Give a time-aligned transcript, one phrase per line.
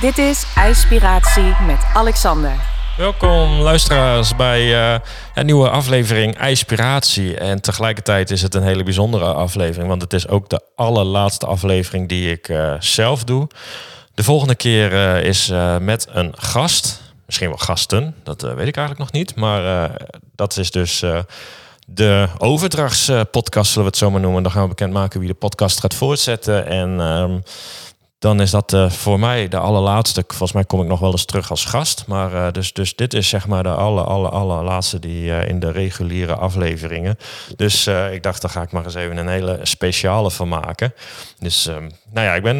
[0.00, 2.52] Dit is IJspiratie met Alexander.
[2.96, 4.98] Welkom luisteraars bij uh,
[5.34, 7.36] een nieuwe aflevering IJspiratie.
[7.36, 12.08] En tegelijkertijd is het een hele bijzondere aflevering, want het is ook de allerlaatste aflevering
[12.08, 13.48] die ik uh, zelf doe.
[14.14, 18.98] De volgende keer uh, is met een gast, misschien wel gasten, dat weet ik eigenlijk
[18.98, 19.34] nog niet.
[19.34, 19.90] Maar
[20.34, 21.04] dat is dus
[21.86, 24.42] de overdrachtspodcast, zullen we het zo maar noemen.
[24.42, 26.66] Dan gaan we bekendmaken wie de podcast gaat voortzetten.
[26.66, 27.38] En ehm,
[28.18, 30.24] dan is dat uh, voor mij de allerlaatste.
[30.26, 32.04] Volgens mij kom ik nog wel eens terug als gast.
[32.06, 35.60] Maar uh, dus, dus dit is zeg maar de aller, aller, allerlaatste die uh, in
[35.60, 37.18] de reguliere afleveringen.
[37.56, 40.94] Dus ik dacht, daar ga ik maar eens even een hele speciale van maken.
[41.38, 42.56] Dus um, nou ja, ik ben,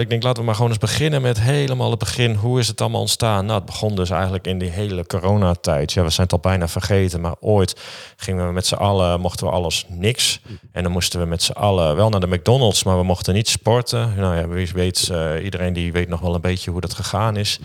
[0.00, 2.34] ik denk laten we maar gewoon eens beginnen met helemaal het begin.
[2.34, 3.44] Hoe is het allemaal ontstaan?
[3.44, 5.92] Nou, het begon dus eigenlijk in die hele coronatijd.
[5.92, 7.80] Ja, we zijn het al bijna vergeten, maar ooit
[8.16, 10.40] gingen we met z'n allen, mochten we alles niks.
[10.72, 13.48] En dan moesten we met z'n allen wel naar de McDonald's, maar we mochten niet
[13.48, 14.14] sporten.
[14.16, 17.36] Nou ja, wie weet uh, iedereen die weet nog wel een beetje hoe dat gegaan
[17.36, 17.60] is.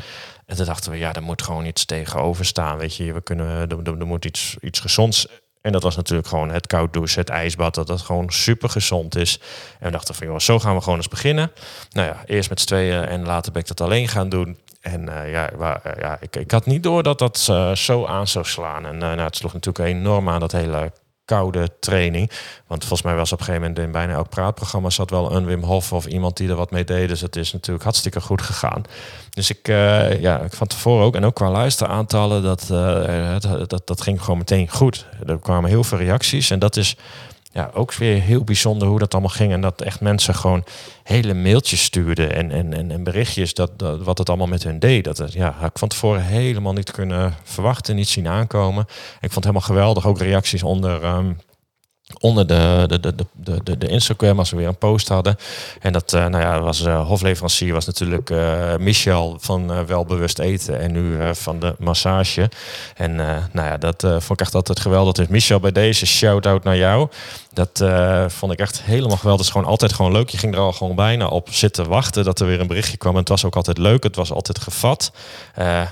[0.45, 2.77] En toen dachten we, ja, er moet gewoon iets tegenover staan.
[2.77, 5.27] Weet je, we kunnen, er, moet iets, iets gezonds.
[5.61, 9.15] En dat was natuurlijk gewoon het koud douchen, het ijsbad, dat dat gewoon super gezond
[9.15, 9.39] is.
[9.79, 11.51] En we dachten van, joh, zo gaan we gewoon eens beginnen.
[11.91, 14.57] Nou ja, eerst met z'n tweeën en later ben ik dat alleen gaan doen.
[14.81, 15.49] En uh, ja,
[15.99, 18.85] ja ik, ik had niet door dat dat uh, zo aan zou slaan.
[18.85, 20.91] En nou, het sloeg natuurlijk enorm aan dat hele
[21.25, 22.31] koude training.
[22.67, 25.45] Want volgens mij was op een gegeven moment in bijna elk praatprogramma zat wel een
[25.45, 27.07] Wim Hof of iemand die er wat mee deed.
[27.07, 28.83] Dus het is natuurlijk hartstikke goed gegaan.
[29.29, 33.87] Dus ik, uh, ja, van tevoren ook, en ook qua luisteraantallen, dat, uh, dat, dat,
[33.87, 35.05] dat ging gewoon meteen goed.
[35.25, 36.95] Er kwamen heel veel reacties en dat is
[37.55, 39.51] ja, ook weer heel bijzonder hoe dat allemaal ging.
[39.51, 40.63] En dat echt mensen gewoon
[41.03, 45.03] hele mailtjes stuurden en, en, en, berichtjes dat, dat, wat het allemaal met hun deed.
[45.03, 48.83] Dat het, ja, had ik van tevoren helemaal niet kunnen verwachten, niet zien aankomen.
[49.21, 50.07] Ik vond het helemaal geweldig.
[50.07, 51.37] Ook reacties onder um,
[52.19, 55.37] onder de, de, de, de, de, de Instagram als we weer een post hadden.
[55.81, 60.79] En dat uh, nou ja, was uh, hofleverancier was natuurlijk uh, Michel van Welbewust Eten
[60.79, 62.49] en nu van de massage.
[62.95, 63.15] En
[63.51, 65.13] nou ja, dat vond ik echt altijd geweldig.
[65.13, 67.09] Dus Michel, bij deze shout-out naar jou.
[67.53, 67.83] Dat
[68.27, 69.45] vond ik echt helemaal geweldig.
[69.45, 70.29] Het is gewoon altijd gewoon leuk.
[70.29, 73.13] Je ging er al gewoon bijna op zitten wachten dat er weer een berichtje kwam.
[73.13, 74.03] En het was ook altijd leuk.
[74.03, 75.11] Het was altijd gevat.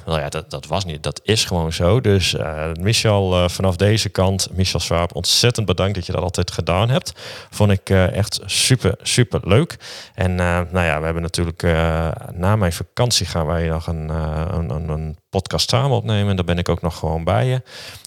[0.05, 1.03] nou ja, dat, dat was niet.
[1.03, 2.01] Dat is gewoon zo.
[2.01, 2.35] Dus
[2.79, 7.13] Michel vanaf deze kant, Michel Swaap, ontzettend bedankt dat je dat altijd gedaan hebt.
[7.49, 9.77] Vond ik uh, echt super, super leuk.
[10.15, 10.37] En uh,
[10.71, 14.89] nou ja, we hebben natuurlijk uh, na mijn vakantie gaan wij nog een, een, een,
[14.89, 16.35] een, podcast samen opnemen.
[16.35, 17.61] Daar ben ik ook nog gewoon bij je.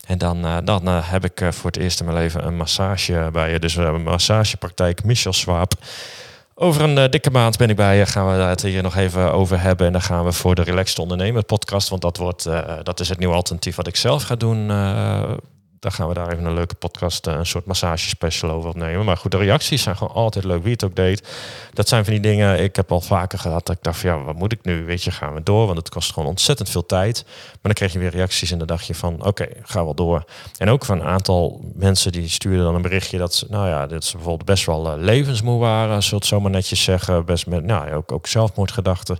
[0.06, 3.58] En dan, dan heb ik voor het eerst in mijn leven een massage bij je.
[3.58, 5.72] Dus we hebben een massagepraktijk Michel Swaap.
[6.54, 8.06] Over een dikke maand ben ik bij je.
[8.06, 9.86] Gaan we het hier nog even over hebben.
[9.86, 11.88] En dan gaan we voor de Relaxed Ondernemer podcast.
[11.88, 12.48] Want dat, wordt,
[12.82, 14.70] dat is het nieuwe alternatief wat ik zelf ga doen
[15.80, 19.04] dan gaan we daar even een leuke podcast, eh, een soort massage special over opnemen.
[19.04, 21.28] Maar goed, de reacties zijn gewoon altijd leuk, wie het ook deed.
[21.72, 24.22] Dat zijn van die dingen, ik heb al vaker gehad dat ik dacht van ja,
[24.22, 24.84] wat moet ik nu?
[24.84, 25.66] Weet je, gaan we door?
[25.66, 27.22] Want het kost gewoon ontzettend veel tijd.
[27.24, 30.24] Maar dan kreeg je weer reacties en dan dacht je van oké, ga wel door.
[30.58, 33.86] En ook van een aantal mensen die stuurden dan een berichtje dat ze, nou ja,
[33.86, 37.24] dat ze bijvoorbeeld best wel uh, levensmoe waren, zult het zomaar netjes zeggen.
[37.24, 39.18] Best met, nou ja, ook, ook zelfmoordgedachten.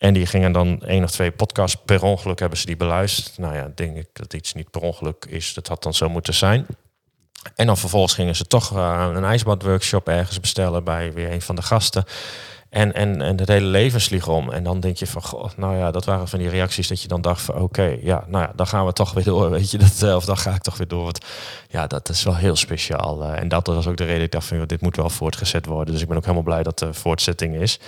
[0.00, 3.38] En die gingen dan één of twee podcasts per ongeluk hebben ze die beluisterd.
[3.38, 5.54] Nou ja, denk ik dat iets niet per ongeluk is.
[5.54, 6.66] Dat had dan zo moeten zijn.
[7.54, 11.56] En dan vervolgens gingen ze toch uh, een ijsbadworkshop ergens bestellen bij weer een van
[11.56, 12.04] de gasten.
[12.70, 14.50] En, en, en het hele leven slieg om.
[14.50, 17.08] En dan denk je van, goh, nou ja, dat waren van die reacties dat je
[17.08, 19.78] dan dacht van, oké, ja, nou ja, dan gaan we toch weer door, weet je.
[19.78, 21.02] Dat, eh, of dan ga ik toch weer door.
[21.02, 21.18] Want
[21.68, 23.22] ja, dat is wel heel speciaal.
[23.22, 25.66] Uh, en dat was ook de reden dat ik dacht van, dit moet wel voortgezet
[25.66, 25.92] worden.
[25.92, 27.78] Dus ik ben ook helemaal blij dat de voortzetting is.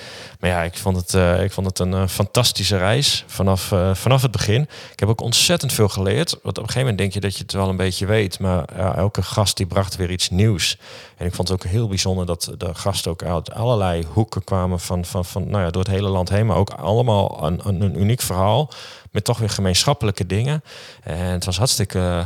[0.41, 4.31] Maar ja, ik vond het, uh, ik vond het een fantastische reis vanaf, vanaf het
[4.31, 4.62] begin.
[4.92, 6.31] Ik heb ook ontzettend veel geleerd.
[6.31, 8.38] Want op een gegeven moment denk je dat je het wel een beetje weet.
[8.38, 8.65] Maar
[8.97, 10.78] elke gast die bracht weer iets nieuws.
[11.16, 14.72] En ik vond het ook heel bijzonder dat de gasten ook uit allerlei hoeken kwamen
[14.81, 16.47] van, van, van nou ja, door het hele land heen.
[16.47, 18.71] Maar ook allemaal een, een, een uniek verhaal
[19.10, 20.62] met toch weer gemeenschappelijke dingen.
[21.03, 22.25] En het was hartstikke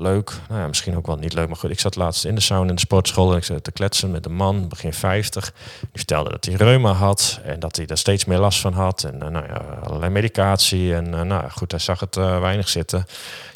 [0.00, 0.32] leuk.
[0.48, 1.70] Nou ja, misschien ook wel niet leuk, maar goed.
[1.70, 4.26] Ik zat laatst in de sauna in de sportschool en ik zat te kletsen met
[4.26, 5.52] een man, begin 50.
[5.80, 9.04] Die vertelde dat hij reuma had en dat hij daar steeds meer last van had.
[9.04, 10.94] En uh, nou ja, allerlei medicatie.
[10.94, 13.06] En uh, nou goed, hij zag het uh, weinig zitten.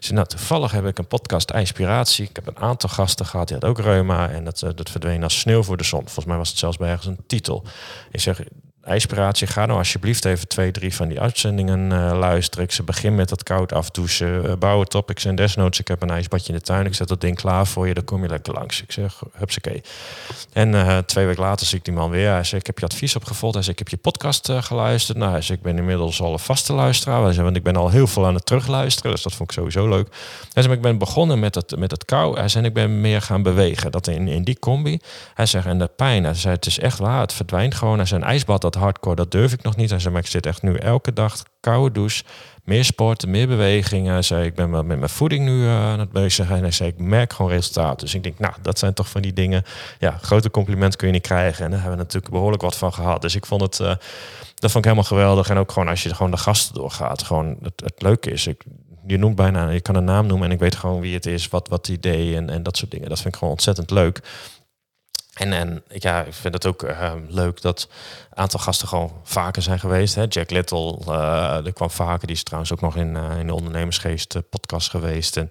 [0.01, 2.29] Ik nou, toevallig heb ik een podcast Inspiratie.
[2.29, 4.29] Ik heb een aantal gasten gehad, die had ook reuma.
[4.29, 6.03] En dat, dat verdween als sneeuw voor de zon.
[6.03, 7.65] Volgens mij was het zelfs bij ergens een titel.
[8.11, 8.41] Ik zeg,
[8.87, 12.65] inspiratie, ga nou alsjeblieft even twee, drie van die uitzendingen uh, luisteren.
[12.65, 15.81] Ik ze begin met dat koud afdouchen, uh, bouwen topics en desnoods.
[15.81, 18.05] Ik heb een ijsbadje in de tuin, ik zet dat ding klaar voor je, dan
[18.05, 18.83] kom je lekker langs.
[18.83, 19.83] Ik zeg, hupsakee.
[20.53, 22.31] En uh, twee weken later zie ik die man weer.
[22.31, 23.55] Hij zei, ik heb je advies opgevolgd.
[23.55, 25.19] Hij zei, ik heb je podcast geluisterd.
[25.19, 27.23] Nou, hij zei, ik ben inmiddels al een vaste luisteraar.
[27.23, 29.57] Hij zei, want ik ben al heel veel aan het terugluisteren, dus dat vond ik
[29.57, 30.09] sowieso leuk.
[30.53, 32.39] Hij zei, ik ben begonnen met het, met het kou.
[32.39, 33.91] Hij zei, ik ben meer gaan bewegen.
[33.91, 34.99] Dat in, in die combi.
[35.35, 37.99] Hij zei, en de pijn, hij zei, het is echt waar, het verdwijnt gewoon.
[37.99, 39.91] Hij een ijsbad, dat hardcore, dat durf ik nog niet.
[39.91, 42.25] Hij zei, maar ik zit echt nu elke dag koude douche,
[42.65, 44.13] meer sporten, meer bewegingen.
[44.13, 46.51] Hij zei, ik ben wel met mijn voeding nu uh, aan het bezig.
[46.51, 48.01] En hij zei, ik merk gewoon resultaat.
[48.01, 49.65] Dus ik denk, nou, dat zijn toch van die dingen.
[49.99, 51.65] Ja, grote compliment kun je niet krijgen.
[51.65, 53.23] En daar hebben we natuurlijk behoorlijk wat van gehad.
[53.23, 53.87] Dus ik vond het, uh,
[54.55, 55.49] dat vond ik helemaal geweldig.
[55.49, 57.23] En ook gewoon als je gewoon de gasten doorgaat.
[57.23, 58.65] Gewoon het, het leuke is, ik,
[59.07, 61.49] je noemt bijna, je kan een naam noemen en ik weet gewoon wie het is,
[61.49, 63.09] wat, wat en, en dat soort dingen.
[63.09, 64.21] Dat vind ik gewoon ontzettend leuk.
[65.33, 67.89] En, en ja, ik vind het ook uh, leuk dat
[68.31, 70.15] een aantal gasten gewoon vaker zijn geweest.
[70.15, 70.25] Hè.
[70.29, 72.27] Jack Little, uh, er kwam vaker.
[72.27, 75.37] Die is trouwens ook nog in, uh, in de Ondernemersgeest podcast geweest.
[75.37, 75.49] En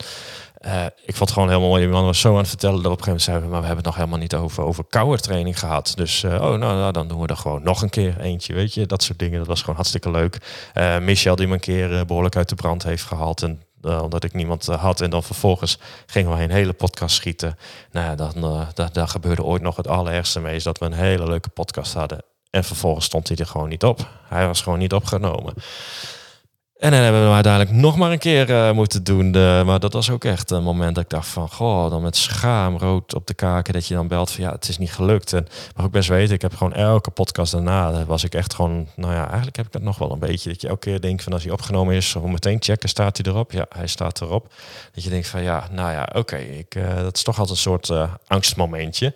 [1.05, 1.81] ik vond het gewoon heel mooi.
[1.81, 3.51] Die man was zo aan het vertellen dat op een gegeven moment we...
[3.51, 5.93] maar we hebben het nog helemaal niet over, over koude training gehad.
[5.95, 8.53] Dus oh, nou, nou, dan doen we er gewoon nog een keer eentje.
[8.53, 9.37] Weet je, dat soort dingen.
[9.37, 10.37] Dat was gewoon hartstikke leuk.
[11.01, 13.41] Michel die me een keer behoorlijk uit de brand heeft gehaald.
[13.43, 15.01] En uh, omdat ik niemand uh, had.
[15.01, 17.57] En dan vervolgens gingen we een hele podcast schieten.
[17.91, 20.55] Nou ja, dan, uh, daar, gebeurde ooit nog het allerergste mee.
[20.55, 22.23] Is dat we een hele leuke podcast hadden.
[22.49, 24.07] En vervolgens stond hij er gewoon niet op.
[24.27, 25.53] Hij was gewoon niet opgenomen.
[26.81, 29.31] En dan hebben we hem uiteindelijk nog maar een keer uh, moeten doen.
[29.65, 31.49] Maar dat was ook echt een moment dat ik dacht van...
[31.49, 34.43] Goh, dan met schaamrood op de kaken dat je dan belt van...
[34.43, 35.33] Ja, het is niet gelukt.
[35.33, 38.05] En mag ik best weten, ik heb gewoon elke podcast daarna...
[38.05, 38.87] was ik echt gewoon...
[38.95, 40.49] Nou ja, eigenlijk heb ik het nog wel een beetje.
[40.49, 42.15] Dat je elke keer denkt van als hij opgenomen is...
[42.15, 43.51] Om meteen checken, staat hij erop?
[43.51, 44.53] Ja, hij staat erop.
[44.93, 46.37] Dat je denkt van ja, nou ja, oké.
[46.37, 49.13] ik uh, dat is toch altijd een soort uh, angstmomentje.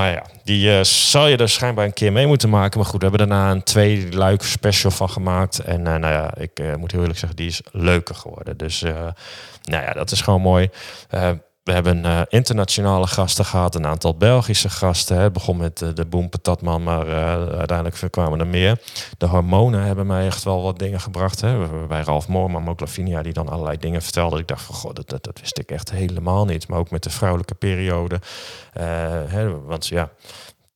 [0.00, 2.78] Maar ja, die zal je er schijnbaar een keer mee moeten maken.
[2.78, 5.58] Maar goed, we hebben daarna een twee luik special van gemaakt.
[5.58, 8.56] En nou ja, ik moet heel eerlijk zeggen, die is leuker geworden.
[8.56, 8.80] Dus
[9.62, 10.68] nou ja, dat is gewoon mooi.
[11.70, 15.16] We hebben uh, internationale gasten gehad, een aantal Belgische gasten.
[15.16, 17.06] Het begon met de, de Boom Patatman, maar
[17.56, 18.80] uiteindelijk kwamen er meer.
[19.18, 21.40] De hormonen hebben mij echt wel wat dingen gebracht.
[21.40, 21.66] Hè.
[21.86, 24.38] Bij Ralf Moor, maar ook Lavinia, die dan allerlei dingen vertelde.
[24.38, 26.68] Ik dacht van, god, dat, dat, wist ik echt helemaal niet.
[26.68, 28.20] Maar ook met de vrouwelijke periode.
[29.28, 30.10] Hè, want ja,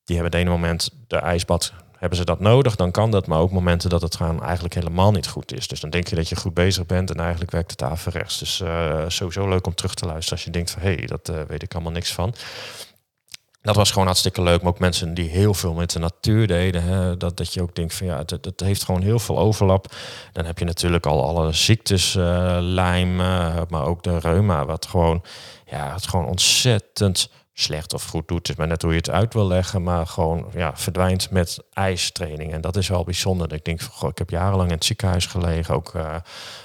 [0.05, 1.73] die hebben het ene moment de ijsbad
[2.04, 3.26] hebben ze dat nodig, dan kan dat.
[3.26, 5.68] Maar ook momenten dat het gewoon eigenlijk helemaal niet goed is.
[5.68, 8.38] Dus dan denk je dat je goed bezig bent en eigenlijk werkt het averechts.
[8.38, 10.82] Dus uh, sowieso leuk om terug te luisteren als je denkt van...
[10.82, 12.34] hé, hey, dat uh, weet ik allemaal niks van.
[13.62, 14.62] Dat was gewoon hartstikke leuk.
[14.62, 16.82] Maar ook mensen die heel veel met de natuur deden.
[16.82, 19.94] Hè, dat, dat je ook denkt van ja, het, het heeft gewoon heel veel overlap.
[20.32, 23.16] Dan heb je natuurlijk al alle ziektes, uh, lijm,
[23.68, 24.64] maar ook de reuma.
[24.64, 25.22] Wat gewoon,
[25.70, 28.38] ja, het gewoon ontzettend slecht of goed doet.
[28.38, 31.58] Het is maar net hoe je het uit wil leggen, maar gewoon ja, verdwijnt met
[31.72, 32.52] ijstraining.
[32.52, 33.52] En dat is wel bijzonder.
[33.52, 36.14] Ik denk, goh, ik heb jarenlang in het ziekenhuis gelegen, ook uh,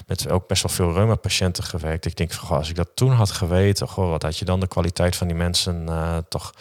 [0.06, 2.04] met ook best wel veel reuma-patiënten gewerkt.
[2.04, 4.68] Ik denk, goh, als ik dat toen had geweten, goh, wat had je dan de
[4.68, 6.52] kwaliteit van die mensen uh, toch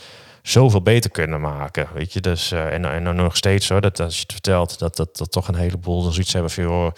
[0.41, 1.87] zoveel beter kunnen maken.
[1.93, 4.95] Weet je, dus uh, en, en nog steeds hoor, dat als je het vertelt, dat,
[4.95, 6.91] dat, dat toch een heleboel dan zoiets hebben van, joh,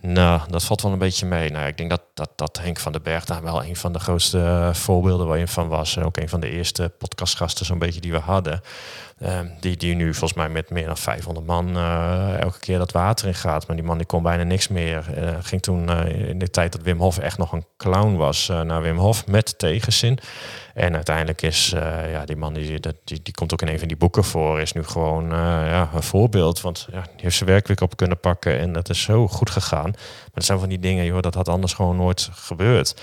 [0.00, 1.50] nou, dat valt wel een beetje mee.
[1.50, 3.98] Nou, ik denk dat, dat, dat Henk van den Berg daar wel een van de
[3.98, 5.96] grootste uh, voorbeelden waar je van was.
[5.96, 8.60] En ook een van de eerste podcastgasten zo'n beetje die we hadden.
[9.22, 12.92] Ehm, die, die nu volgens mij met meer dan 500 man uh, elke keer dat
[12.92, 13.66] water in gaat.
[13.66, 15.04] Maar die man die kon bijna niks meer.
[15.18, 18.82] Uh, ging toen in de tijd dat Wim Hof echt nog een clown was naar
[18.82, 20.18] Wim Hof met tegenzin.
[20.74, 21.68] En uiteindelijk is
[22.10, 24.72] ja, die man, die, die, die komt ook in een van die boeken voor, is
[24.72, 26.60] nu gewoon ja, een voorbeeld.
[26.60, 29.50] Want ja, die heeft zijn werk weer op kunnen pakken en dat is zo goed
[29.50, 29.90] gegaan.
[29.90, 32.94] Maar dat zijn van die dingen, joh, dat had anders gewoon nooit gebeurd.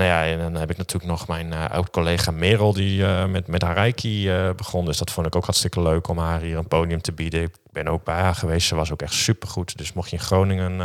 [0.00, 3.62] Nou ja, en dan heb ik natuurlijk nog mijn uh, oud-collega Merel, die met, met
[3.62, 4.84] haar Reiki begon.
[4.84, 7.42] Dus dat vond ik ook hartstikke leuk om haar hier een podium te bieden.
[7.42, 9.78] Ik ben ook bij haar geweest, ze was ook echt supergoed.
[9.78, 10.76] Dus mocht je in Groningen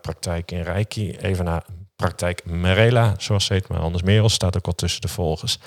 [0.00, 1.64] praktijk in Reiki even naar
[1.96, 3.68] praktijk Merela, zoals ze heet.
[3.68, 5.58] Maar anders Merel staat ook al tussen de volgers.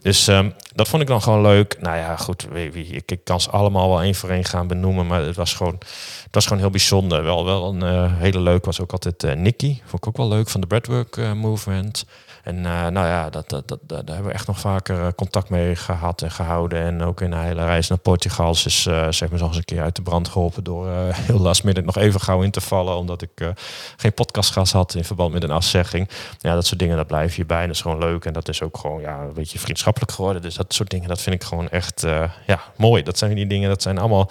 [0.00, 1.76] Dus um, dat vond ik dan gewoon leuk.
[1.80, 5.06] Nou ja, goed, ik, ik kan ze allemaal wel één voor één gaan benoemen.
[5.06, 5.76] Maar het was gewoon,
[6.22, 7.22] het was gewoon heel bijzonder.
[7.22, 9.80] Wel, wel een hele leuk was ook altijd uh, Nicky.
[9.84, 12.04] Vond ik ook wel leuk van de Breadwork Movement.
[12.44, 15.48] En uh, nou ja, dat, dat, dat, daar hebben we echt nog vaker uh, contact
[15.48, 16.78] mee gehad en gehouden.
[16.82, 19.64] En ook in een hele reis naar Portugal is uh, zeg maar zo eens een
[19.64, 20.88] keer uit de brand geholpen door
[21.28, 22.96] heel last minute nog even gauw in te vallen.
[22.96, 23.52] Omdat ik
[23.96, 26.08] geen podcastgast had in verband met een afzegging.
[26.38, 27.60] Ja, dat soort dingen, dat blijf je bij.
[27.60, 28.24] En dat is gewoon leuk.
[28.24, 30.42] En dat is ook gewoon ja, een beetje vriendschappelijk geworden.
[30.42, 32.00] Dus dat soort dingen, dat vind ik gewoon echt
[32.46, 33.02] ja, mooi.
[33.02, 34.30] Dat zijn die dingen, dat zijn allemaal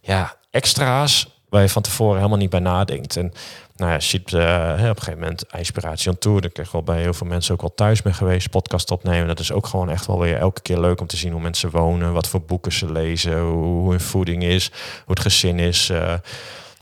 [0.00, 3.16] ja, extra's waar je van tevoren helemaal niet bij nadenkt.
[3.16, 3.32] En
[3.76, 6.44] nou ja, ziet uh, op een gegeven moment Inspiratie on Tour.
[6.44, 9.26] Ik wel bij heel veel mensen ook wel thuis ben geweest, podcast opnemen.
[9.26, 11.70] Dat is ook gewoon echt wel weer elke keer leuk om te zien hoe mensen
[11.70, 14.70] wonen, wat voor boeken ze lezen, hoe hun voeding is,
[15.04, 15.90] hoe het gezin is.
[15.90, 16.14] Uh,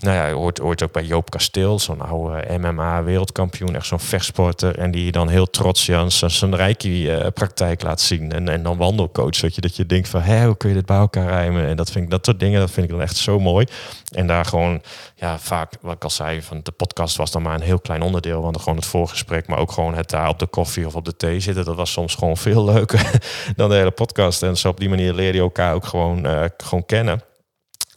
[0.01, 4.79] nou ja, hoort, hoort ook bij Joop Kasteel, zo'n oude MMA-wereldkampioen, echt zo'n vechtsporter.
[4.79, 8.33] En die dan heel trots ja, zijn Reiki-praktijk laat zien.
[8.33, 10.87] En, en dan wandelcoach, weet je, dat je denkt van, hé, hoe kun je dit
[10.87, 11.67] bij elkaar rijmen?
[11.67, 13.67] En dat vind ik, dat soort dingen, dat vind ik dan echt zo mooi.
[14.11, 14.83] En daar gewoon,
[15.15, 18.03] ja, vaak, wat ik al zei, van de podcast was dan maar een heel klein
[18.03, 18.43] onderdeel.
[18.43, 21.17] Want gewoon het voorgesprek, maar ook gewoon het daar op de koffie of op de
[21.17, 21.65] thee zitten.
[21.65, 23.11] Dat was soms gewoon veel leuker
[23.57, 24.43] dan de hele podcast.
[24.43, 27.30] En zo op die manier leer je elkaar ook gewoon, uh, gewoon kennen.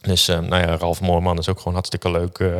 [0.06, 2.38] Dus uh, nou ja, Ralf Moorman is ook gewoon hartstikke leuk.
[2.38, 2.58] Uh,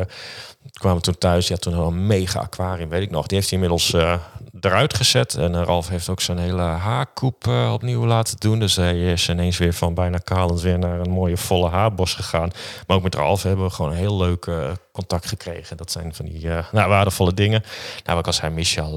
[0.73, 3.27] kwamen toen thuis, ja, toen een mega aquarium, weet ik nog.
[3.27, 4.15] Die heeft hij inmiddels uh,
[4.59, 5.35] eruit gezet.
[5.35, 8.59] En Ralf heeft ook zijn hele haarkoep opnieuw laten doen.
[8.59, 12.49] Dus hij is ineens weer van bijna kalend weer naar een mooie volle haarbos gegaan.
[12.87, 14.47] Maar ook met Ralf hebben we gewoon een heel leuk
[14.95, 15.77] contact gekregen.
[15.77, 17.63] Dat zijn van die nou, waardevolle dingen.
[18.03, 18.93] Nou, wat als hij Michel,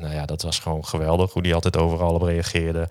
[0.00, 1.32] nou ja, dat was gewoon geweldig.
[1.32, 2.88] Hoe die altijd overal op reageerde.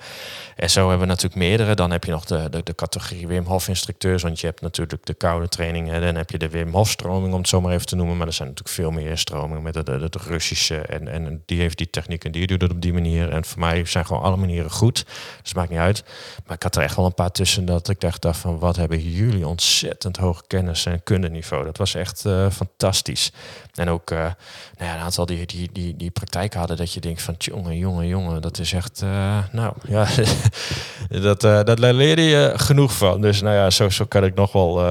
[0.55, 1.75] En zo hebben we natuurlijk meerdere.
[1.75, 4.24] Dan heb je nog de, de, categorie Wim Hof instructeurs.
[4.24, 6.01] Want je hebt natuurlijk de koude trainingen.
[6.01, 8.17] Dan heb je de Wim Hof stroming, om het zo maar even te noemen.
[8.17, 10.77] Maar er zijn natuurlijk veel meer stromingen met de Russische.
[10.77, 13.29] En, en die heeft die techniek en die doet het op die manier.
[13.29, 15.05] En voor mij zijn gewoon alle manieren goed.
[15.05, 16.03] Dus het maakt niet uit.
[16.45, 18.75] Maar ik had er echt wel een paar tussen dat ik dacht, dacht van wat
[18.75, 21.65] hebben jullie ontzettend hoge kennis en kundeniveau.
[21.65, 23.31] Dat was echt uh, fantastisch.
[23.73, 24.33] En ook uh, nou
[24.77, 28.07] ja, een aantal die, die, die, die praktijk hadden dat je denkt van jongen, jongen,
[28.07, 30.07] jongen, dat is echt, uh, nou ja,
[31.09, 33.21] dat, dat leerde je genoeg van.
[33.21, 34.81] Dus nou ja, zo, zo kan ik nog wel,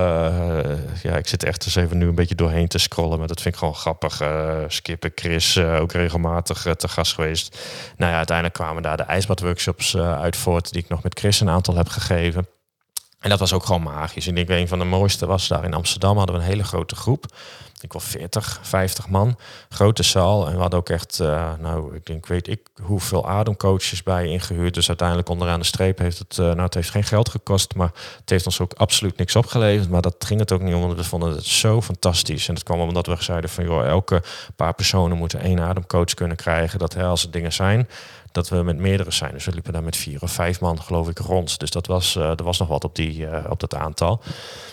[1.03, 3.55] ja, ik zit echt eens even nu een beetje doorheen te scrollen, maar dat vind
[3.55, 4.23] ik gewoon grappig.
[4.67, 7.59] Skippen, Chris, ook regelmatig te gast geweest.
[7.97, 11.51] Nou ja, uiteindelijk kwamen daar de ijsbadworkshops uit voort, die ik nog met Chris een
[11.51, 12.47] aantal heb gegeven.
[13.23, 14.27] En dat was ook gewoon magisch.
[14.27, 16.17] Ik denk een van de mooiste was daar in Amsterdam.
[16.17, 17.27] Hadden we een hele grote groep
[17.83, 19.37] ik wel 40, 50 man.
[19.69, 20.47] Grote zaal.
[20.47, 24.75] En we hadden ook echt, uh, nou, ik denk, weet ik hoeveel ademcoaches bij ingehuurd.
[24.75, 27.91] Dus uiteindelijk onderaan de streep heeft het, uh, nou, het heeft geen geld gekost, maar
[28.21, 29.91] het heeft ons ook absoluut niks opgeleverd.
[29.91, 32.49] Maar dat ging het ook niet om, we vonden het zo fantastisch.
[32.49, 34.23] En dat kwam omdat we zeiden van, joh, elke
[34.57, 36.79] paar personen moeten één ademcoach kunnen krijgen.
[36.79, 37.89] Dat hè, als er dingen zijn,
[38.33, 39.33] dat we met meerdere zijn.
[39.33, 41.59] Dus we liepen daar met vier of vijf man, geloof ik, rond.
[41.59, 44.23] Dus dat was, uh, er was nog wat op, die, uh, op dat aantal.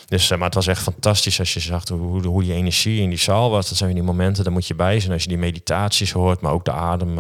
[0.08, 3.10] Dus, uh, maar het was echt fantastisch als je zag hoe, hoe die energie in
[3.10, 3.70] die zaal was.
[3.70, 5.14] Dat zijn die momenten, daar moet je bij zijn.
[5.14, 7.18] Als je die meditaties hoort, maar ook de adem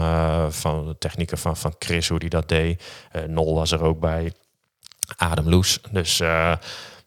[0.51, 2.83] van de technieken van, van Chris, hoe die dat deed.
[3.27, 4.33] Nol was er ook bij.
[5.17, 5.79] Ademloes.
[5.91, 6.21] Dus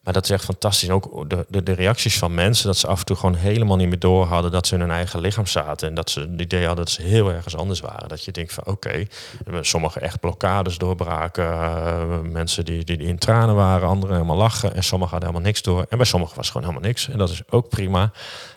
[0.02, 0.90] maar dat is echt fantastisch.
[0.90, 3.88] ook de, de, de, reacties van mensen, dat ze af en toe gewoon helemaal niet
[3.88, 5.88] meer door hadden dat ze in hun eigen lichaam zaten.
[5.88, 8.08] En dat ze het idee hadden dat ze heel ergens anders waren.
[8.08, 9.06] Dat je denkt van oké,
[9.46, 11.44] okay, sommigen echt blokkades doorbraken.
[11.44, 14.74] Uh, mensen die, die, die, in tranen waren, anderen helemaal lachen.
[14.74, 15.86] En sommigen hadden helemaal niks door.
[15.88, 17.08] En bij sommigen was gewoon helemaal niks.
[17.08, 18.12] En dat is ook prima.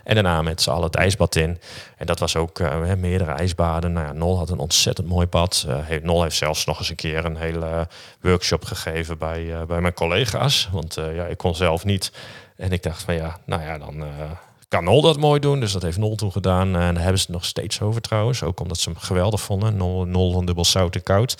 [0.05, 1.59] En daarna met z'n allen het ijsbad in.
[1.97, 3.93] En dat was ook uh, meerdere ijsbaden.
[3.93, 5.65] Nou ja, Nol had een ontzettend mooi bad.
[5.67, 7.87] Uh, Nol heeft zelfs nog eens een keer een hele
[8.21, 10.69] workshop gegeven bij, bij mijn collega's.
[10.71, 12.11] Want ja, ik kon zelf niet.
[12.55, 14.03] En ik dacht van ja, nou ja, dan
[14.67, 15.59] kan Nol dat mooi doen.
[15.59, 16.75] Dus dat heeft Nol toen gedaan.
[16.75, 18.43] En daar hebben ze het nog steeds over trouwens.
[18.43, 19.77] Ook omdat ze hem geweldig vonden.
[19.77, 21.35] Nol, Nol van dubbel zout en koud.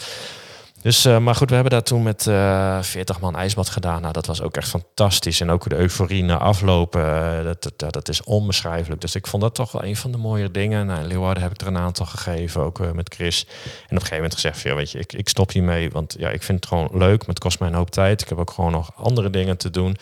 [0.86, 4.02] Dus, uh, maar goed, we hebben daar toen met uh, eh, 40 man ijsbad gedaan.
[4.02, 5.42] Nou, dat was ook echt fantastisch.
[5.42, 9.02] En ook de euforie na aflopen, uh, dat, dat, dat, is onbeschrijfelijk.
[9.02, 10.86] Dus ik vond dat toch wel een van de mooie dingen.
[10.86, 13.46] Nou, in Leeuwarden heb ik er een aantal gegeven, ook met Chris.
[13.46, 15.90] En op een gegeven moment gezegd, ja, weet je, ik, ik stop hiermee.
[15.90, 18.22] Want ja, ik vind het gewoon leuk, maar het kost mij een hoop tijd.
[18.22, 19.98] Ik heb ook gewoon nog andere dingen te doen.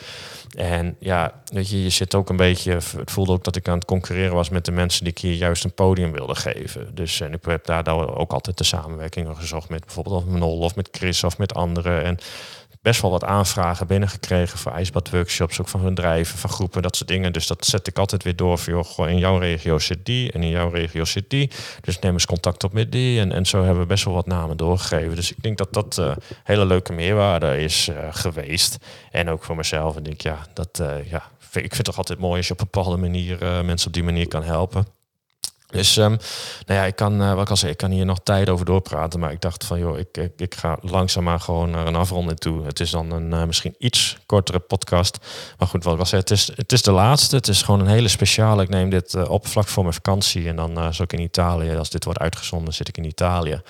[0.56, 2.72] En ja, weet je, je zit ook een beetje.
[2.72, 5.34] Het voelde ook dat ik aan het concurreren was met de mensen die ik hier
[5.34, 6.94] juist een podium wilde geven.
[6.94, 10.73] Dus en ik heb daar ook altijd de samenwerkingen gezocht met bijvoorbeeld of Nol of
[10.76, 12.04] met Chris of met anderen.
[12.04, 12.18] En
[12.84, 17.32] best wel wat aanvragen binnengekregen voor ijsbadworkshops, ook van bedrijven, van groepen, dat soort dingen.
[17.32, 20.42] Dus dat zet ik altijd weer door voor, joh, in jouw regio zit die en
[20.42, 21.50] in jouw regio zit die.
[21.80, 23.20] Dus neem eens contact op met die.
[23.20, 25.16] En, en zo hebben we best wel wat namen doorgegeven.
[25.16, 28.76] Dus ik denk dat dat uh, hele leuke meerwaarde is uh, geweest.
[29.10, 29.96] En ook voor mezelf.
[29.96, 32.60] En denk, ja, dat, uh, ja, ik vind het toch altijd mooi als je op
[32.60, 34.86] een bepaalde manier mensen op die manier kan helpen.
[35.74, 36.16] Dus um,
[36.66, 38.66] nou ja, ik kan, uh, wat ik al zei, ik kan hier nog tijd over
[38.66, 39.20] doorpraten.
[39.20, 42.64] Maar ik dacht van, joh, ik, ik, ik ga langzaamaan gewoon naar een afronding toe.
[42.64, 45.18] Het is dan een uh, misschien iets kortere podcast.
[45.58, 47.36] Maar goed, wat ik al zei, het is, het is de laatste.
[47.36, 48.62] Het is gewoon een hele speciale.
[48.62, 50.48] Ik neem dit uh, op vlak voor mijn vakantie.
[50.48, 51.76] En dan zo ik in Italië.
[51.76, 53.60] Als dit wordt uitgezonden, zit ik in Italië.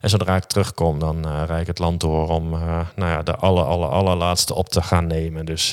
[0.00, 3.64] En zodra ik terugkom, dan rijd ik het land door om nou ja, de aller,
[3.64, 5.44] aller, allerlaatste op te gaan nemen.
[5.44, 5.72] Dus,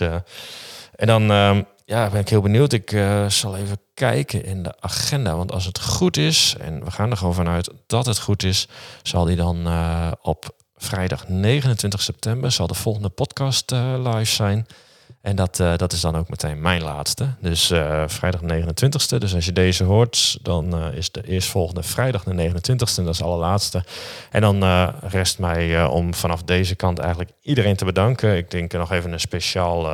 [0.95, 2.73] en dan ehm, ja, ben ik heel benieuwd.
[2.73, 2.89] Ik
[3.27, 5.35] zal even kijken in de agenda.
[5.35, 8.67] Want als het goed is, en we gaan er gewoon vanuit dat het goed is,
[9.03, 14.67] zal die dan uh, op vrijdag 29 september zal de volgende podcast uh, live zijn.
[15.29, 17.27] En dat, uh, dat is dan ook meteen mijn laatste.
[17.41, 19.17] Dus uh, vrijdag 29ste.
[19.17, 22.75] Dus als je deze hoort, dan uh, is de eerstvolgende vrijdag de 29ste.
[22.75, 23.83] Dat is de allerlaatste.
[24.31, 24.63] En dan
[25.01, 28.37] rest mij om vanaf deze kant eigenlijk iedereen te bedanken.
[28.37, 29.87] Ik denk nog even een speciaal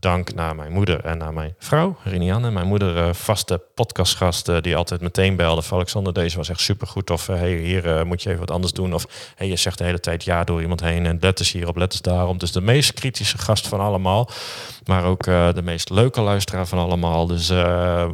[0.00, 2.50] dank naar mijn moeder en naar mijn vrouw, Rinianne.
[2.50, 5.62] Mijn moeder, vaste podcastgast, die altijd meteen belde.
[5.62, 7.10] Van Alexander, deze was echt supergoed.
[7.10, 8.94] Of hey, hier moet je even wat anders doen.
[8.94, 11.06] Of hey, je zegt de hele tijd ja door iemand heen.
[11.06, 12.38] En letters hierop, letters daarom.
[12.38, 14.30] Dus de meest kritische gast van allemaal.
[14.84, 17.26] Maar ook de meest leuke luisteraar van allemaal.
[17.26, 17.52] Dus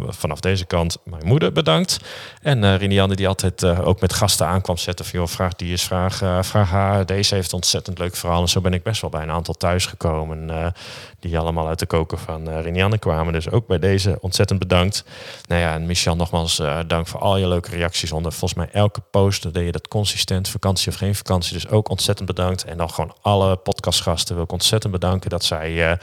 [0.08, 2.00] vanaf deze kant mijn moeder bedankt.
[2.42, 5.04] En uh, Rinianne die altijd ook met gasten aankwam zetten.
[5.04, 7.06] Van, joh, vraag die is, vraag, vraag haar.
[7.06, 8.40] Deze heeft ontzettend leuk verhaal.
[8.40, 10.72] En zo ben ik best wel bij een aantal thuis gekomen.
[11.20, 13.32] die allemaal uit de koken van uh, Rinianne kwamen.
[13.32, 15.04] Dus ook bij deze ontzettend bedankt.
[15.48, 18.32] Nou ja, en Michel nogmaals dank voor al je leuke reacties onder.
[18.32, 20.48] Volgens mij elke post deed je dat consistent.
[20.48, 21.52] Vakantie of geen vakantie.
[21.52, 22.64] Dus ook ontzettend bedankt.
[22.64, 25.98] En dan gewoon alle podcastgasten wil ik ontzettend bedanken dat zij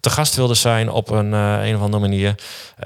[0.00, 2.34] te gast wilden zijn op een, uh, een of andere manier.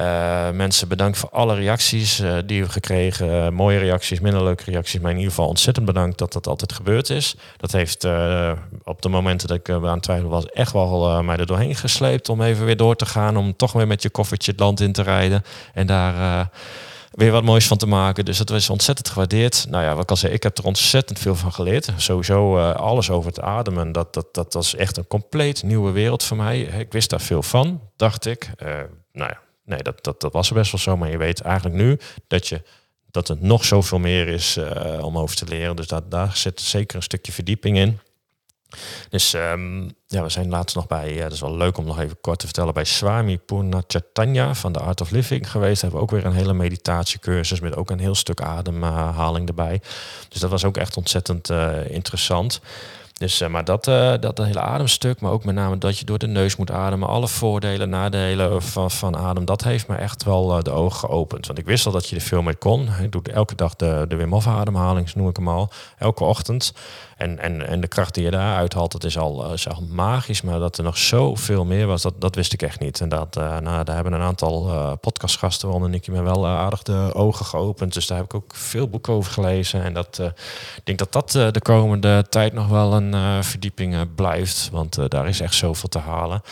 [0.00, 3.54] Uh, mensen bedankt voor alle reacties die we gekregen.
[3.54, 5.00] mooie reacties, minder leuke reacties.
[5.00, 7.36] Maar in ieder geval ontzettend bedankt dat dat altijd gebeurd is.
[7.56, 8.06] Dat heeft
[8.84, 12.28] op de momenten dat ik aan het twijfelen was echt wel mij er doorheen gesleept.
[12.28, 13.36] Om even weer door te gaan.
[13.36, 15.44] Om toch weer met je koffertje het land in te rijden.
[15.74, 16.48] En daar
[17.14, 18.24] weer wat moois van te maken.
[18.24, 19.66] Dus dat was ontzettend gewaardeerd.
[19.68, 21.92] Nou ja, wat ik al zei, ik heb er ontzettend veel van geleerd.
[21.96, 23.92] Sowieso uh, alles over het ademen.
[23.92, 26.60] Dat, dat, dat was echt een compleet nieuwe wereld voor mij.
[26.60, 28.50] Ik wist daar veel van, dacht ik.
[28.62, 28.68] Uh,
[29.12, 30.96] nou ja, nee, dat, dat, dat was er best wel zo.
[30.96, 32.62] Maar je weet eigenlijk nu dat je
[33.10, 35.76] dat er nog zoveel meer is uh, om over te leren.
[35.76, 37.98] Dus dat, daar zit zeker een stukje verdieping in.
[39.08, 42.00] Dus um, ja, we zijn laatst nog bij, uh, dat is wel leuk om nog
[42.00, 45.80] even kort te vertellen, bij Swami Purnachatanya van de Art of Living geweest.
[45.80, 49.80] Hebben we ook weer een hele meditatiecursus met ook een heel stuk ademhaling erbij.
[50.28, 52.60] Dus dat was ook echt ontzettend uh, interessant.
[53.24, 56.18] Dus, uh, maar dat, uh, dat hele ademstuk, maar ook met name dat je door
[56.18, 60.56] de neus moet ademen, alle voordelen, nadelen van, van adem, dat heeft me echt wel
[60.56, 61.46] uh, de ogen geopend.
[61.46, 62.88] Want ik wist al dat je er veel mee kon.
[63.02, 66.72] Ik doe elke dag de, de Wim Hof ademhaling, noem ik hem al, elke ochtend.
[67.16, 70.42] En, en, en de kracht die je daar uithaalt, dat is al, is al magisch.
[70.42, 73.00] Maar dat er nog zoveel meer was, dat, dat wist ik echt niet.
[73.00, 77.46] En dat, nou, daar hebben een aantal podcastgasten, waaronder Nicky, me wel aardig de ogen
[77.46, 77.94] geopend.
[77.94, 79.82] Dus daar heb ik ook veel boeken over gelezen.
[79.82, 80.18] En dat,
[80.76, 84.68] ik denk dat dat de komende tijd nog wel een uh, verdieping blijft.
[84.72, 86.42] Want uh, daar is echt zoveel te halen.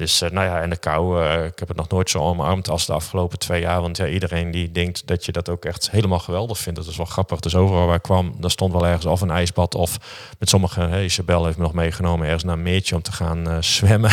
[0.00, 2.86] Dus uh, nou ja, en de kou, ik heb het nog nooit zo omarmd als
[2.86, 3.80] de afgelopen twee jaar.
[3.80, 6.78] Want ja, iedereen die denkt dat je dat ook echt helemaal geweldig vindt.
[6.78, 7.40] Dat is wel grappig.
[7.40, 9.74] Dus overal waar ik kwam, daar stond wel ergens of een ijsbad.
[9.74, 9.98] Of
[10.38, 13.62] met sommige, hey, Isabel heeft me nog meegenomen ergens naar een meertje om te gaan
[13.62, 14.10] zwemmen.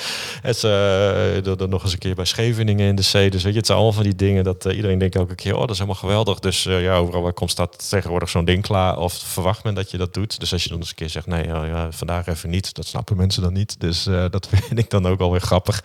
[0.48, 3.30] het, uh, nog eens een keer bij Scheveningen in de zee.
[3.30, 5.60] Dus weet je, het zijn allemaal van die dingen dat iedereen denkt elke keer, oh
[5.60, 6.38] dat is helemaal geweldig.
[6.38, 8.98] Dus ja, overal waar komt staat tegenwoordig zo'n ding klaar.
[8.98, 10.40] Of verwacht men dat je dat doet.
[10.40, 11.48] Dus als je dan eens een keer zegt, nee,
[11.90, 12.74] vandaag even niet.
[12.74, 13.80] Dat snappen mensen dan niet.
[13.80, 15.84] Dus dat vind ik dan ook alweer grappig.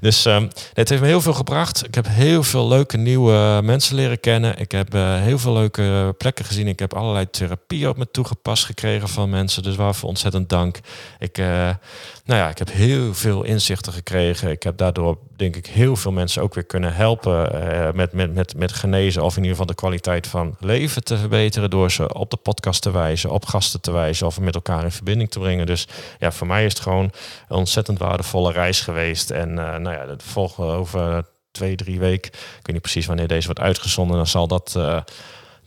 [0.00, 1.86] Dus um, het heeft me heel veel gebracht.
[1.86, 4.58] Ik heb heel veel leuke nieuwe mensen leren kennen.
[4.58, 6.68] Ik heb uh, heel veel leuke plekken gezien.
[6.68, 9.62] Ik heb allerlei therapie op me toegepast gekregen van mensen.
[9.62, 10.80] Dus waarvoor ontzettend dank.
[11.18, 11.76] Ik, nou
[12.24, 14.50] ja, ik heb heel veel inzichten gekregen.
[14.50, 17.50] Ik heb daardoor denk ik heel veel mensen ook weer kunnen helpen
[17.94, 21.70] met, met, met, met genezen of in ieder geval de kwaliteit van leven te verbeteren
[21.70, 24.90] door ze op de podcast te wijzen, op gasten te wijzen of met elkaar in
[24.90, 25.66] verbinding te brengen.
[25.66, 25.86] Dus
[26.18, 27.10] ja, voor mij is het gewoon
[27.48, 29.30] een ontzettend waardevolle reis geweest.
[29.30, 32.32] En uh, nou ja, het volgt over twee, drie weken.
[32.32, 34.16] Ik weet niet precies wanneer deze wordt uitgezonden.
[34.16, 35.00] Dan zal dat uh,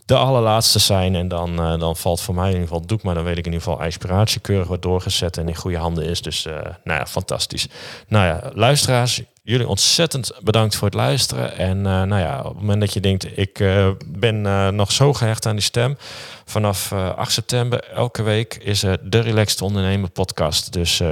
[0.04, 1.14] de allerlaatste zijn.
[1.14, 3.02] En dan, uh, dan valt voor mij in ieder geval doek.
[3.02, 6.04] Maar dan weet ik in ieder geval inspiratie keurig wordt doorgezet en in goede handen
[6.04, 6.22] is.
[6.22, 6.44] Dus
[6.84, 7.68] nou ja, fantastisch.
[8.08, 11.56] Nou ja, luisteraars, jullie ontzettend bedankt voor het luisteren.
[11.56, 14.92] En uh, nou ja, op het moment dat je denkt, ik uh, ben uh, nog
[14.92, 15.96] zo gehecht aan die stem.
[16.44, 20.72] Vanaf 8 september elke week is er de Relaxed Ondernemer podcast.
[20.72, 21.02] Dus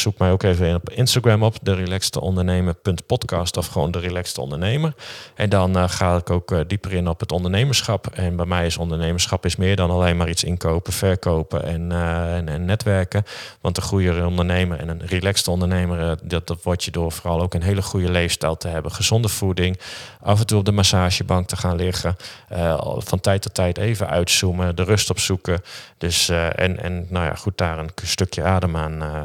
[0.00, 4.94] zoek mij ook even op Instagram op, de Relaxed Ondernemer.podcast of gewoon de Relaxed Ondernemer.
[5.34, 8.06] En dan ga ik ook dieper in op het ondernemerschap.
[8.06, 12.48] En bij mij is ondernemerschap is meer dan alleen maar iets inkopen, verkopen en, en,
[12.48, 13.24] en, netwerken.
[13.60, 17.54] Want een goede ondernemer en een relaxed ondernemer, dat, dat word je door vooral ook
[17.54, 18.92] een hele goede leefstijl te hebben.
[18.92, 19.78] Gezonde voeding.
[20.22, 22.16] Af en toe op de massagebank te gaan liggen.
[22.52, 24.76] Uh, van tijd tot tijd even uitzoomen.
[24.76, 25.60] De rust opzoeken.
[25.98, 29.20] Dus, uh, en, en nou ja, goed, daar een stukje adem aan uh,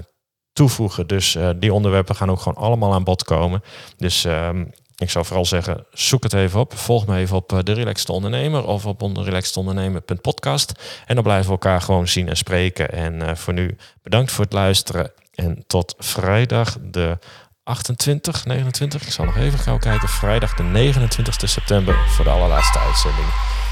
[0.53, 1.07] toevoegen.
[1.07, 3.63] Dus die onderwerpen gaan ook gewoon allemaal aan bod komen.
[3.97, 6.77] Dus um, ik zou vooral zeggen, zoek het even op.
[6.77, 10.73] Volg me even op De Relaxed Ondernemer of op relaxedondernemer.podcast.
[11.05, 12.91] En dan blijven we elkaar gewoon zien en spreken.
[12.91, 15.11] En voor nu bedankt voor het luisteren.
[15.35, 17.17] En tot vrijdag de
[17.63, 19.02] 28, 29.
[19.02, 20.10] Ik zal nog even gauw kijken.
[20.10, 23.28] Vrijdag de 29 september voor de allerlaatste uitzending.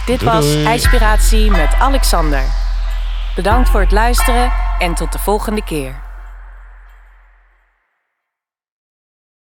[0.06, 2.43] Dit was Inspiratie met Alexander.
[3.36, 6.09] Bedankt voor het luisteren en tot de volgende keer.